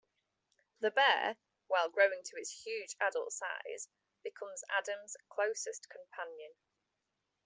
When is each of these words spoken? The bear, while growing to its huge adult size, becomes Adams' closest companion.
The 0.79 0.89
bear, 0.89 1.37
while 1.67 1.87
growing 1.89 2.23
to 2.23 2.35
its 2.35 2.63
huge 2.65 2.95
adult 2.99 3.33
size, 3.33 3.87
becomes 4.23 4.63
Adams' 4.67 5.15
closest 5.29 5.89
companion. 5.89 6.55